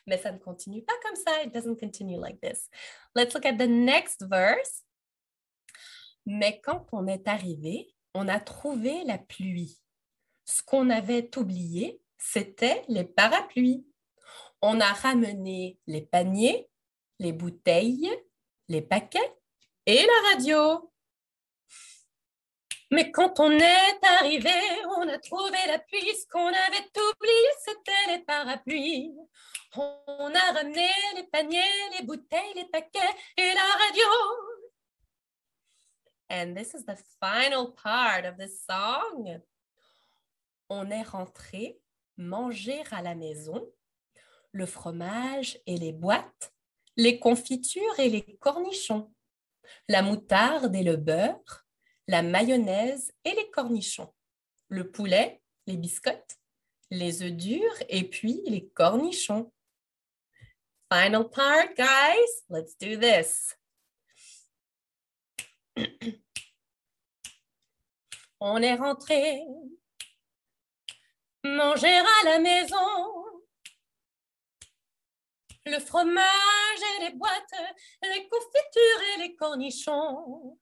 Mais 0.06 0.18
ça 0.18 0.32
ne 0.32 0.38
continue 0.38 0.82
pas 0.82 0.92
comme 1.02 1.16
ça. 1.16 1.42
It 1.42 1.52
doesn't 1.52 1.76
continue 1.80 2.18
like 2.18 2.40
this. 2.40 2.68
Let's 3.14 3.34
look 3.34 3.44
at 3.44 3.54
the 3.54 3.68
next 3.68 4.24
verse. 4.28 4.84
Mais 6.24 6.60
quand 6.60 6.86
on 6.92 7.06
est 7.06 7.26
arrivé, 7.26 7.94
on 8.14 8.28
a 8.28 8.40
trouvé 8.40 9.04
la 9.04 9.18
pluie. 9.18 9.80
Ce 10.44 10.62
qu'on 10.62 10.90
avait 10.90 11.28
oublié, 11.36 12.00
c'était 12.16 12.84
les 12.88 13.04
parapluies. 13.04 13.86
On 14.62 14.80
a 14.80 14.92
ramené 14.92 15.78
les 15.86 16.02
paniers, 16.02 16.68
les 17.18 17.32
bouteilles, 17.32 18.10
les 18.68 18.82
paquets 18.82 19.34
et 19.86 20.04
la 20.06 20.30
radio. 20.30 20.90
Mais 22.90 23.10
quand 23.10 23.40
on 23.40 23.50
est 23.50 24.04
arrivé, 24.20 24.50
on 24.96 25.08
a 25.08 25.18
trouvé 25.18 25.58
la 25.66 25.78
pluie. 25.80 26.14
Ce 26.14 26.26
qu'on 26.28 26.46
avait 26.46 26.90
oublié, 27.12 27.48
c'était 27.64 28.16
les 28.16 28.24
parapluies. 28.24 29.12
On 29.76 30.32
a 30.34 30.52
ramené 30.52 30.88
les 31.16 31.24
paniers, 31.24 31.60
les 31.98 32.06
bouteilles, 32.06 32.54
les 32.54 32.66
paquets 32.66 33.16
et 33.36 33.52
la 33.54 33.62
radio. 33.84 34.06
And 36.30 36.54
this 36.54 36.74
is 36.74 36.84
the 36.84 36.96
final 37.20 37.74
part 37.74 38.24
of 38.24 38.36
the 38.36 38.48
song. 38.48 39.40
On 40.68 40.90
est 40.90 41.02
rentré 41.02 41.80
manger 42.16 42.82
à 42.90 43.02
la 43.02 43.14
maison 43.14 43.68
le 44.52 44.66
fromage 44.66 45.58
et 45.66 45.76
les 45.76 45.92
boîtes, 45.92 46.54
les 46.96 47.18
confitures 47.18 47.98
et 47.98 48.08
les 48.08 48.36
cornichons, 48.38 49.12
la 49.88 50.02
moutarde 50.02 50.74
et 50.74 50.82
le 50.82 50.96
beurre, 50.96 51.65
la 52.08 52.22
mayonnaise 52.22 53.12
et 53.24 53.32
les 53.34 53.50
cornichons, 53.50 54.12
le 54.68 54.90
poulet, 54.90 55.40
les 55.66 55.76
biscottes, 55.76 56.38
les 56.90 57.22
œufs 57.22 57.32
durs 57.32 57.76
et 57.88 58.08
puis 58.08 58.42
les 58.46 58.68
cornichons. 58.68 59.52
Final 60.92 61.28
part, 61.30 61.74
guys. 61.76 62.44
Let's 62.48 62.76
do 62.78 62.96
this. 62.96 63.56
On 68.40 68.62
est 68.62 68.74
rentré 68.74 69.40
manger 71.42 71.96
à 71.96 72.24
la 72.24 72.38
maison 72.38 72.76
le 75.64 75.80
fromage 75.80 76.80
et 76.96 77.04
les 77.04 77.14
boîtes, 77.14 77.54
les 78.02 78.28
confitures 78.28 79.02
et 79.14 79.18
les 79.22 79.34
cornichons. 79.34 80.58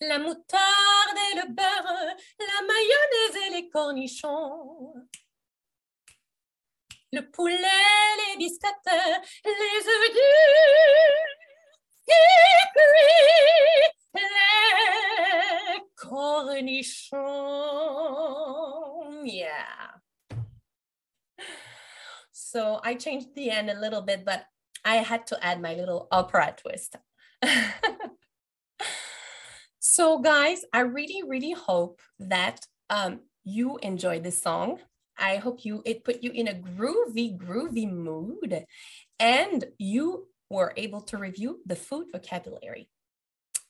La 0.00 0.18
moutarde 0.18 1.18
et 1.32 1.36
le 1.36 1.48
beurre, 1.52 2.16
la 2.38 2.62
mayonnaise 2.66 3.36
et 3.46 3.50
les 3.50 3.68
cornichons. 3.68 4.94
Le 7.12 7.20
poulet, 7.30 7.56
les 7.56 8.36
biscuits, 8.36 8.68
les 9.44 9.88
œufs 9.88 10.12
durs, 10.14 11.38
les 14.14 15.80
cornichons. 15.96 17.16
Yeah. 19.24 19.98
So 22.32 22.80
I 22.84 22.94
changed 22.94 23.34
the 23.34 23.50
end 23.50 23.68
a 23.68 23.74
little 23.74 24.02
bit, 24.02 24.24
but 24.24 24.44
I 24.84 24.96
had 24.96 25.26
to 25.28 25.44
add 25.44 25.60
my 25.60 25.74
little 25.74 26.06
opera 26.12 26.54
twist. 26.56 26.96
so, 29.88 30.18
guys, 30.18 30.64
I 30.72 30.80
really, 30.80 31.22
really 31.26 31.52
hope 31.52 32.00
that 32.18 32.60
um, 32.90 33.20
you 33.44 33.78
enjoyed 33.78 34.22
this 34.22 34.42
song. 34.42 34.80
I 35.18 35.36
hope 35.36 35.64
you 35.64 35.82
it 35.86 36.04
put 36.04 36.22
you 36.22 36.30
in 36.30 36.46
a 36.46 36.52
groovy, 36.52 37.36
groovy 37.36 37.90
mood, 37.90 38.66
and 39.18 39.64
you 39.78 40.26
were 40.50 40.74
able 40.76 41.00
to 41.02 41.16
review 41.16 41.60
the 41.64 41.74
food 41.74 42.08
vocabulary 42.12 42.90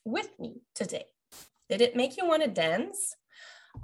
with 0.05 0.29
me 0.41 0.63
today. 0.75 1.05
Did 1.69 1.81
it 1.81 1.95
make 1.95 2.17
you 2.17 2.27
want 2.27 2.43
to 2.43 2.51
dance? 2.51 3.15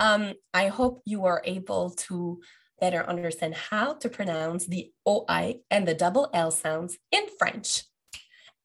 Um, 0.01 0.35
I 0.53 0.67
hope 0.69 1.03
you 1.05 1.21
were 1.21 1.41
able 1.45 1.91
to 2.09 2.41
better 2.81 3.09
understand 3.09 3.55
how 3.55 3.95
to 3.95 4.09
pronounce 4.09 4.67
the 4.67 4.91
OI 5.07 5.61
and 5.71 5.87
the 5.87 5.95
double 5.95 6.31
L 6.35 6.51
sounds 6.51 6.99
in 7.13 7.27
French. 7.39 7.85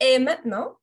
Et 0.02 0.18
maintenant, 0.18 0.78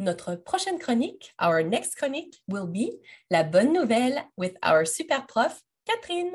notre 0.00 0.34
prochaine 0.34 0.78
chronique, 0.78 1.32
our 1.40 1.62
next 1.62 1.94
chronique 1.94 2.42
will 2.48 2.66
be 2.66 2.98
La 3.30 3.44
bonne 3.44 3.72
nouvelle 3.72 4.24
with 4.36 4.54
our 4.64 4.84
super 4.84 5.26
prof, 5.26 5.62
Catherine. 5.84 6.32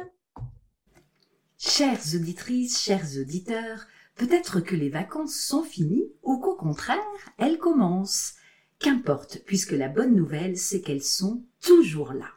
Chères 1.58 2.15
auditrices, 2.15 2.82
chers 2.82 3.17
auditeurs, 3.19 3.88
peut-être 4.15 4.62
que 4.62 4.75
les 4.75 4.89
vacances 4.89 5.36
sont 5.36 5.63
finies 5.63 6.08
ou 6.23 6.39
qu'au 6.39 6.56
contraire, 6.56 6.99
elles 7.38 7.58
commencent. 7.58 8.36
Qu'importe, 8.80 9.39
puisque 9.45 9.71
la 9.71 9.89
bonne 9.89 10.15
nouvelle, 10.15 10.58
c'est 10.58 10.82
qu'elles 10.82 11.04
sont 11.04 11.43
toujours 11.62 12.13
là 12.13 12.30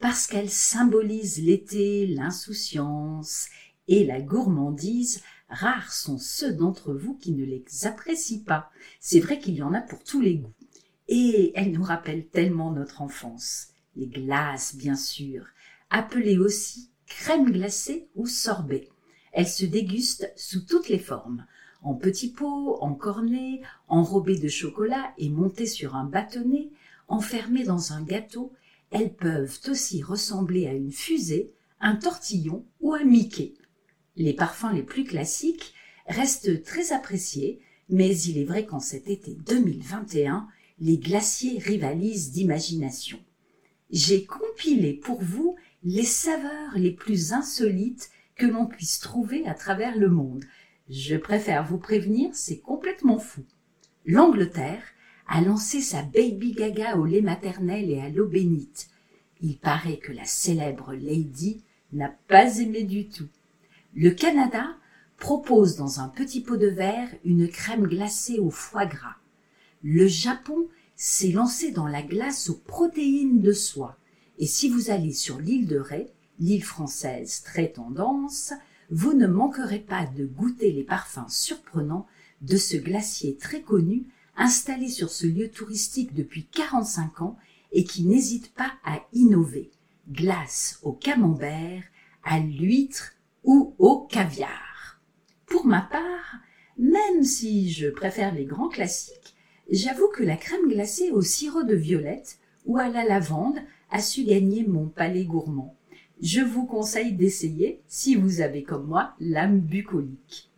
parce 0.00 0.26
qu'elle 0.26 0.50
symbolise 0.50 1.42
l'été, 1.42 2.06
l'insouciance 2.06 3.48
et 3.88 4.04
la 4.04 4.20
gourmandise, 4.20 5.22
rares 5.48 5.92
sont 5.92 6.18
ceux 6.18 6.52
d'entre 6.52 6.92
vous 6.92 7.14
qui 7.14 7.32
ne 7.32 7.44
les 7.44 7.64
apprécient 7.84 8.44
pas. 8.44 8.70
C'est 9.00 9.20
vrai 9.20 9.38
qu'il 9.38 9.54
y 9.54 9.62
en 9.62 9.74
a 9.74 9.80
pour 9.80 10.02
tous 10.02 10.20
les 10.20 10.36
goûts. 10.36 10.52
Et 11.08 11.52
elle 11.54 11.72
nous 11.72 11.82
rappelle 11.82 12.26
tellement 12.26 12.72
notre 12.72 13.02
enfance. 13.02 13.68
Les 13.94 14.06
glaces, 14.06 14.76
bien 14.76 14.96
sûr, 14.96 15.46
appelées 15.90 16.38
aussi 16.38 16.90
crème 17.06 17.50
glacée 17.50 18.08
ou 18.14 18.26
sorbet. 18.26 18.88
Elles 19.32 19.48
se 19.48 19.64
dégustent 19.64 20.32
sous 20.36 20.62
toutes 20.62 20.88
les 20.88 20.98
formes, 20.98 21.46
en 21.82 21.94
petits 21.94 22.32
pots, 22.32 22.78
en 22.80 22.94
cornets, 22.94 23.60
enrobées 23.86 24.38
de 24.38 24.48
chocolat 24.48 25.12
et 25.18 25.28
montées 25.28 25.66
sur 25.66 25.94
un 25.94 26.04
bâtonnet, 26.04 26.70
enfermées 27.08 27.64
dans 27.64 27.92
un 27.92 28.02
gâteau 28.02 28.52
elles 28.90 29.14
peuvent 29.14 29.58
aussi 29.68 30.02
ressembler 30.02 30.66
à 30.66 30.72
une 30.72 30.92
fusée, 30.92 31.52
un 31.80 31.96
tortillon 31.96 32.64
ou 32.80 32.94
un 32.94 33.04
Mickey. 33.04 33.54
Les 34.16 34.32
parfums 34.32 34.72
les 34.74 34.82
plus 34.82 35.04
classiques 35.04 35.74
restent 36.06 36.62
très 36.62 36.92
appréciés, 36.92 37.60
mais 37.88 38.16
il 38.18 38.38
est 38.38 38.44
vrai 38.44 38.64
qu'en 38.64 38.80
cet 38.80 39.08
été 39.08 39.36
2021, 39.46 40.48
les 40.78 40.98
glaciers 40.98 41.58
rivalisent 41.58 42.32
d'imagination. 42.32 43.18
J'ai 43.90 44.24
compilé 44.24 44.94
pour 44.94 45.22
vous 45.22 45.56
les 45.84 46.04
saveurs 46.04 46.76
les 46.76 46.92
plus 46.92 47.32
insolites 47.32 48.10
que 48.34 48.46
l'on 48.46 48.66
puisse 48.66 49.00
trouver 49.00 49.46
à 49.46 49.54
travers 49.54 49.96
le 49.96 50.08
monde. 50.08 50.44
Je 50.88 51.16
préfère 51.16 51.64
vous 51.64 51.78
prévenir, 51.78 52.30
c'est 52.34 52.58
complètement 52.58 53.18
fou. 53.18 53.44
L'Angleterre 54.04 54.82
a 55.28 55.40
lancé 55.40 55.80
sa 55.80 56.02
Baby 56.02 56.52
Gaga 56.52 56.96
au 56.96 57.04
lait 57.04 57.22
maternel 57.22 57.90
et 57.90 58.00
à 58.00 58.08
l'eau 58.08 58.28
bénite. 58.28 58.88
Il 59.40 59.58
paraît 59.58 59.98
que 59.98 60.12
la 60.12 60.24
célèbre 60.24 60.94
Lady 60.94 61.62
n'a 61.92 62.14
pas 62.28 62.58
aimé 62.58 62.84
du 62.84 63.08
tout. 63.08 63.28
Le 63.98 64.10
Canada 64.10 64.76
propose 65.16 65.76
dans 65.76 66.00
un 66.00 66.08
petit 66.08 66.42
pot 66.42 66.58
de 66.58 66.66
verre 66.66 67.08
une 67.24 67.48
crème 67.48 67.86
glacée 67.86 68.38
au 68.38 68.50
foie 68.50 68.84
gras. 68.84 69.16
Le 69.82 70.06
Japon 70.06 70.68
s'est 70.96 71.32
lancé 71.32 71.70
dans 71.70 71.86
la 71.86 72.02
glace 72.02 72.50
aux 72.50 72.58
protéines 72.58 73.40
de 73.40 73.52
soie. 73.52 73.96
Et 74.38 74.46
si 74.46 74.68
vous 74.68 74.90
allez 74.90 75.14
sur 75.14 75.38
l'île 75.38 75.66
de 75.66 75.78
Ré, 75.78 76.12
l'île 76.38 76.62
française 76.62 77.42
très 77.42 77.68
tendance, 77.68 78.52
vous 78.90 79.14
ne 79.14 79.26
manquerez 79.26 79.78
pas 79.78 80.04
de 80.04 80.26
goûter 80.26 80.72
les 80.72 80.84
parfums 80.84 81.30
surprenants 81.30 82.06
de 82.42 82.58
ce 82.58 82.76
glacier 82.76 83.38
très 83.38 83.62
connu 83.62 84.04
installé 84.36 84.90
sur 84.90 85.08
ce 85.08 85.26
lieu 85.26 85.48
touristique 85.48 86.12
depuis 86.12 86.44
45 86.44 87.22
ans 87.22 87.38
et 87.72 87.84
qui 87.84 88.04
n'hésite 88.04 88.52
pas 88.52 88.74
à 88.84 89.00
innover. 89.14 89.70
Glace 90.10 90.80
au 90.82 90.92
camembert, 90.92 91.82
à 92.24 92.40
l'huître 92.40 93.15
au 93.78 94.06
caviar. 94.06 95.00
Pour 95.46 95.66
ma 95.66 95.82
part, 95.82 96.40
même 96.78 97.22
si 97.22 97.70
je 97.70 97.88
préfère 97.88 98.34
les 98.34 98.44
grands 98.44 98.68
classiques, 98.68 99.34
j'avoue 99.70 100.08
que 100.08 100.22
la 100.22 100.36
crème 100.36 100.68
glacée 100.68 101.10
au 101.10 101.22
sirop 101.22 101.62
de 101.62 101.74
violette 101.74 102.38
ou 102.64 102.78
à 102.78 102.88
la 102.88 103.04
lavande 103.04 103.58
a 103.90 104.00
su 104.00 104.24
gagner 104.24 104.66
mon 104.66 104.88
palais 104.88 105.24
gourmand. 105.24 105.76
Je 106.20 106.40
vous 106.40 106.66
conseille 106.66 107.12
d'essayer 107.12 107.80
si 107.86 108.16
vous 108.16 108.40
avez 108.40 108.62
comme 108.62 108.86
moi 108.86 109.14
l'âme 109.20 109.60
bucolique. 109.60 110.50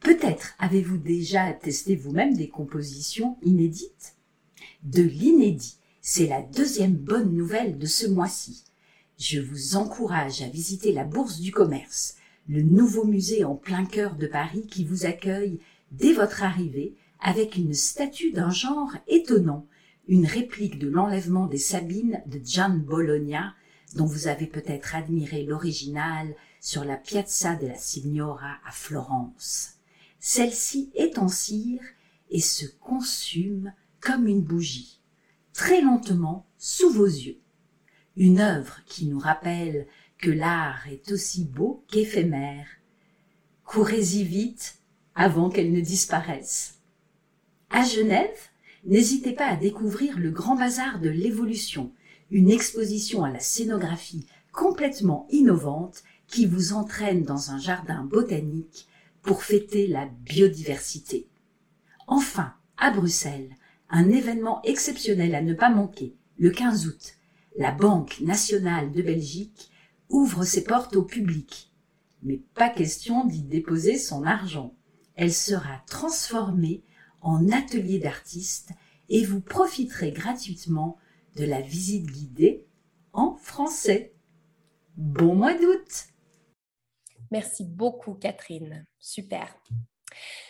Peut-être 0.00 0.54
avez-vous 0.58 0.98
déjà 0.98 1.52
testé 1.52 1.96
vous-même 1.96 2.34
des 2.34 2.48
compositions 2.48 3.36
inédites? 3.42 4.16
De 4.82 5.02
l'inédit, 5.02 5.78
c'est 6.00 6.26
la 6.26 6.42
deuxième 6.42 6.94
bonne 6.94 7.34
nouvelle 7.34 7.78
de 7.78 7.86
ce 7.86 8.06
mois-ci. 8.06 8.64
Je 9.18 9.40
vous 9.40 9.76
encourage 9.76 10.42
à 10.42 10.48
visiter 10.48 10.92
la 10.92 11.04
Bourse 11.04 11.40
du 11.40 11.52
Commerce, 11.52 12.16
le 12.48 12.62
nouveau 12.62 13.04
musée 13.04 13.44
en 13.44 13.54
plein 13.54 13.84
cœur 13.84 14.16
de 14.16 14.26
Paris 14.26 14.66
qui 14.66 14.84
vous 14.84 15.06
accueille 15.06 15.60
dès 15.90 16.12
votre 16.12 16.42
arrivée 16.42 16.96
avec 17.20 17.56
une 17.56 17.74
statue 17.74 18.32
d'un 18.32 18.50
genre 18.50 18.92
étonnant, 19.06 19.66
une 20.08 20.26
réplique 20.26 20.78
de 20.78 20.88
l'enlèvement 20.88 21.46
des 21.46 21.58
Sabines 21.58 22.20
de 22.26 22.40
Gian 22.44 22.70
Bologna, 22.70 23.54
dont 23.94 24.06
vous 24.06 24.26
avez 24.26 24.46
peut-être 24.46 24.96
admiré 24.96 25.44
l'original 25.44 26.34
sur 26.60 26.84
la 26.84 26.96
Piazza 26.96 27.54
della 27.54 27.76
Signora 27.76 28.56
à 28.66 28.72
Florence. 28.72 29.74
Celle-ci 30.18 30.90
est 30.94 31.18
en 31.18 31.28
cire 31.28 31.82
et 32.30 32.40
se 32.40 32.66
consume 32.80 33.72
comme 34.00 34.26
une 34.26 34.42
bougie, 34.42 35.00
très 35.52 35.80
lentement 35.80 36.46
sous 36.58 36.90
vos 36.90 37.06
yeux. 37.06 37.38
Une 38.16 38.40
œuvre 38.40 38.80
qui 38.86 39.06
nous 39.06 39.18
rappelle 39.18 39.86
l'art 40.30 40.86
est 40.88 41.10
aussi 41.12 41.44
beau 41.44 41.84
qu'éphémère. 41.88 42.66
Courez-y 43.64 44.24
vite 44.24 44.78
avant 45.14 45.50
qu'elle 45.50 45.72
ne 45.72 45.80
disparaisse. 45.80 46.80
À 47.70 47.84
Genève, 47.84 48.38
n'hésitez 48.84 49.32
pas 49.32 49.46
à 49.46 49.56
découvrir 49.56 50.18
le 50.18 50.30
Grand 50.30 50.56
Bazar 50.56 51.00
de 51.00 51.08
l'évolution, 51.08 51.92
une 52.30 52.50
exposition 52.50 53.24
à 53.24 53.30
la 53.30 53.40
scénographie 53.40 54.26
complètement 54.52 55.26
innovante 55.30 56.02
qui 56.26 56.46
vous 56.46 56.72
entraîne 56.72 57.24
dans 57.24 57.50
un 57.50 57.58
jardin 57.58 58.04
botanique 58.04 58.86
pour 59.22 59.42
fêter 59.42 59.86
la 59.86 60.06
biodiversité. 60.06 61.28
Enfin, 62.06 62.54
à 62.76 62.90
Bruxelles, 62.90 63.50
un 63.88 64.10
événement 64.10 64.62
exceptionnel 64.62 65.34
à 65.34 65.42
ne 65.42 65.54
pas 65.54 65.70
manquer, 65.70 66.14
le 66.38 66.50
15 66.50 66.86
août, 66.86 67.14
la 67.58 67.72
Banque 67.72 68.20
nationale 68.20 68.92
de 68.92 69.02
Belgique 69.02 69.71
ouvre 70.12 70.44
ses 70.44 70.62
portes 70.62 70.94
au 70.94 71.02
public. 71.02 71.72
Mais 72.22 72.40
pas 72.54 72.68
question 72.68 73.24
d'y 73.24 73.42
déposer 73.42 73.98
son 73.98 74.24
argent. 74.24 74.76
Elle 75.16 75.32
sera 75.32 75.82
transformée 75.88 76.84
en 77.20 77.50
atelier 77.50 77.98
d'artistes 77.98 78.70
et 79.08 79.24
vous 79.24 79.40
profiterez 79.40 80.12
gratuitement 80.12 80.96
de 81.36 81.44
la 81.44 81.60
visite 81.60 82.06
guidée 82.06 82.66
en 83.12 83.34
français. 83.36 84.14
Bon 84.96 85.34
mois 85.34 85.54
d'août 85.54 86.06
Merci 87.30 87.64
beaucoup, 87.64 88.12
Catherine. 88.14 88.84
Super. 88.98 89.48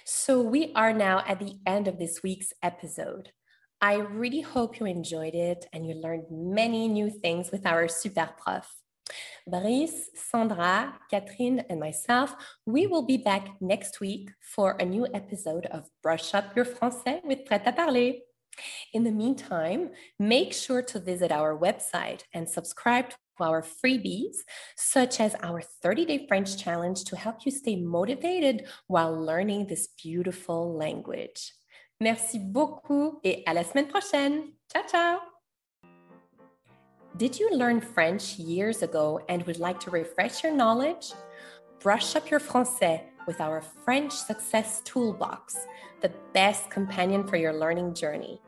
So, 0.05 0.43
we 0.43 0.73
are 0.75 0.93
now 0.93 1.23
at 1.29 1.39
the 1.39 1.61
end 1.65 1.87
of 1.87 1.97
this 1.97 2.25
week's 2.25 2.53
episode. 2.61 3.31
I 3.81 3.95
really 3.95 4.41
hope 4.41 4.81
you 4.81 4.87
enjoyed 4.87 5.35
it 5.35 5.67
and 5.73 5.87
you 5.87 5.95
learned 5.95 6.25
many 6.31 6.89
new 6.89 7.09
things 7.09 7.53
with 7.53 7.67
our 7.67 7.87
super 7.87 8.29
prof. 8.37 8.82
Brice, 9.47 10.11
Sandra, 10.15 10.99
Catherine, 11.11 11.63
and 11.69 11.81
myself, 11.81 12.35
we 12.67 12.87
will 12.87 13.07
be 13.07 13.17
back 13.17 13.49
next 13.61 14.01
week 14.01 14.31
for 14.41 14.77
a 14.79 14.85
new 14.85 15.07
episode 15.15 15.67
of 15.67 15.89
Brush 16.03 16.35
Up 16.35 16.57
Your 16.57 16.65
Français 16.65 17.21
with 17.25 17.45
Prêt 17.45 17.65
à 17.65 17.75
Parler. 17.75 18.15
In 18.93 19.05
the 19.05 19.11
meantime, 19.11 19.91
make 20.19 20.53
sure 20.53 20.83
to 20.83 21.01
visit 21.01 21.33
our 21.33 21.57
website 21.59 22.23
and 22.35 22.49
subscribe 22.49 23.11
to 23.11 23.17
our 23.45 23.63
freebies, 23.63 24.37
such 24.77 25.21
as 25.21 25.35
our 25.43 25.63
30 25.83 26.05
day 26.05 26.27
French 26.29 26.57
challenge 26.63 27.05
to 27.05 27.17
help 27.17 27.45
you 27.45 27.51
stay 27.51 27.77
motivated 27.77 28.67
while 28.89 29.19
learning 29.19 29.67
this 29.67 29.89
beautiful 30.03 30.77
language. 30.77 31.55
Merci 32.01 32.39
beaucoup 32.39 33.21
et 33.25 33.45
à 33.47 33.55
la 33.55 33.63
semaine 33.63 33.89
prochaine. 33.89 34.53
Ciao, 34.73 34.83
ciao. 34.89 35.32
Did 37.19 37.39
you 37.39 37.51
learn 37.55 37.83
French 37.83 38.39
years 38.39 38.81
ago 38.83 39.21
and 39.29 39.43
would 39.43 39.59
like 39.59 39.79
to 39.81 39.91
refresh 39.91 40.43
your 40.43 40.53
knowledge? 40.53 41.13
Brush 41.79 42.17
up 42.17 42.31
your 42.31 42.41
français 42.41 43.03
with 43.27 43.39
our 43.39 43.61
French 43.61 44.15
Success 44.15 44.81
Toolbox, 44.87 45.67
the 46.01 46.11
best 46.33 46.71
companion 46.71 47.27
for 47.27 47.37
your 47.37 47.53
learning 47.53 47.93
journey. 47.93 48.41